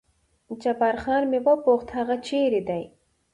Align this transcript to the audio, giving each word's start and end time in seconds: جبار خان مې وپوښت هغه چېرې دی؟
جبار 0.61 0.95
خان 1.03 1.23
مې 1.31 1.39
وپوښت 1.47 1.87
هغه 1.97 2.15
چېرې 2.27 2.61
دی؟ 2.69 2.83